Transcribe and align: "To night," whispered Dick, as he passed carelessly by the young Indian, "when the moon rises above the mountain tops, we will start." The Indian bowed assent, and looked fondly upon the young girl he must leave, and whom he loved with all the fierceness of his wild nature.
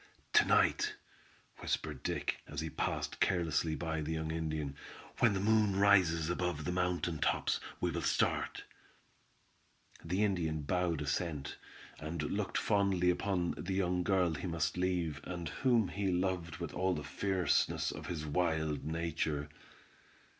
"To 0.33 0.45
night," 0.45 0.95
whispered 1.59 2.01
Dick, 2.01 2.41
as 2.47 2.61
he 2.61 2.71
passed 2.71 3.19
carelessly 3.19 3.75
by 3.75 4.01
the 4.01 4.13
young 4.13 4.31
Indian, 4.31 4.75
"when 5.19 5.33
the 5.35 5.39
moon 5.39 5.75
rises 5.75 6.27
above 6.27 6.65
the 6.65 6.71
mountain 6.71 7.19
tops, 7.19 7.59
we 7.79 7.91
will 7.91 8.01
start." 8.01 8.63
The 10.03 10.23
Indian 10.23 10.63
bowed 10.63 11.03
assent, 11.03 11.55
and 11.99 12.23
looked 12.23 12.57
fondly 12.57 13.11
upon 13.11 13.51
the 13.51 13.75
young 13.75 14.01
girl 14.01 14.33
he 14.33 14.47
must 14.47 14.75
leave, 14.75 15.21
and 15.23 15.49
whom 15.49 15.89
he 15.89 16.07
loved 16.07 16.57
with 16.57 16.73
all 16.73 16.95
the 16.95 17.03
fierceness 17.03 17.91
of 17.91 18.07
his 18.07 18.25
wild 18.25 18.83
nature. 18.83 19.49